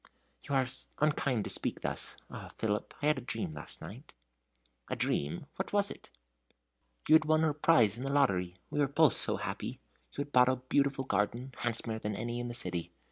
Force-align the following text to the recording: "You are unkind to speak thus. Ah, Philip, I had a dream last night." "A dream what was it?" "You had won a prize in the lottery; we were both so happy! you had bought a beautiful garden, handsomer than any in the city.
"You 0.49 0.55
are 0.55 0.65
unkind 0.99 1.43
to 1.43 1.51
speak 1.51 1.81
thus. 1.81 2.17
Ah, 2.27 2.49
Philip, 2.57 2.95
I 3.03 3.05
had 3.05 3.19
a 3.19 3.21
dream 3.21 3.53
last 3.53 3.83
night." 3.83 4.13
"A 4.89 4.95
dream 4.95 5.45
what 5.57 5.73
was 5.73 5.91
it?" 5.91 6.09
"You 7.07 7.13
had 7.13 7.25
won 7.25 7.43
a 7.43 7.53
prize 7.53 7.97
in 7.99 8.03
the 8.03 8.11
lottery; 8.11 8.55
we 8.71 8.79
were 8.79 8.87
both 8.87 9.15
so 9.15 9.37
happy! 9.37 9.79
you 10.13 10.23
had 10.23 10.31
bought 10.31 10.49
a 10.49 10.55
beautiful 10.55 11.03
garden, 11.03 11.53
handsomer 11.59 11.99
than 11.99 12.15
any 12.15 12.39
in 12.39 12.47
the 12.47 12.55
city. 12.55 12.91